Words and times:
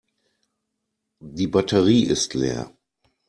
Die 1.21 1.45
Batterie 1.45 2.05
ist 2.05 2.33
leer. 2.33 2.73